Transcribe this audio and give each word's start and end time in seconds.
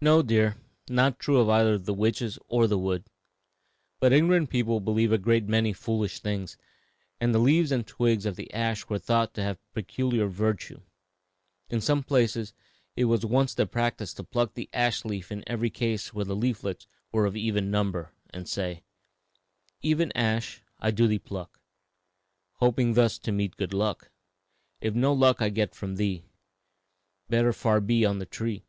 "No, 0.00 0.22
dear, 0.22 0.54
not 0.88 1.18
true 1.18 1.38
of 1.38 1.48
either 1.48 1.76
the 1.76 1.92
witches 1.92 2.38
or 2.46 2.68
the 2.68 2.78
wood. 2.78 3.08
But 3.98 4.12
ignorant 4.12 4.48
people 4.48 4.78
believe 4.78 5.10
a 5.10 5.18
great 5.18 5.48
many 5.48 5.72
foolish 5.72 6.20
things, 6.20 6.56
and 7.20 7.34
the 7.34 7.40
leaves 7.40 7.72
and 7.72 7.84
twigs 7.84 8.24
of 8.24 8.36
the 8.36 8.54
ash 8.54 8.82
tree 8.82 8.86
were 8.94 8.98
thought 9.00 9.34
to 9.34 9.42
have 9.42 9.58
peculiar 9.74 10.28
virtue. 10.28 10.82
In 11.68 11.80
some 11.80 12.04
places 12.04 12.52
it 12.94 13.06
was 13.06 13.26
once 13.26 13.54
the 13.54 13.66
practice 13.66 14.14
to 14.14 14.22
pluck 14.22 14.56
an 14.56 14.68
ash 14.72 15.04
leaf 15.04 15.32
in 15.32 15.42
every 15.48 15.68
case 15.68 16.14
where 16.14 16.24
the 16.24 16.36
leaflets 16.36 16.86
were 17.10 17.26
of 17.26 17.34
even 17.34 17.68
number, 17.68 18.12
and 18.30 18.46
to 18.46 18.52
say, 18.52 18.84
"'Even 19.82 20.16
ash, 20.16 20.62
I 20.78 20.92
do 20.92 21.08
thee 21.08 21.18
pluck, 21.18 21.58
Hoping 22.58 22.94
thus 22.94 23.18
to 23.18 23.32
meet 23.32 23.56
good 23.56 23.74
luck; 23.74 24.12
If 24.80 24.94
no 24.94 25.12
luck 25.12 25.42
I 25.42 25.48
get 25.48 25.74
from 25.74 25.96
thee, 25.96 26.22
Better 27.28 27.52
far 27.52 27.80
be 27.80 28.06
on 28.06 28.20
the 28.20 28.26
tree.'" 28.26 28.64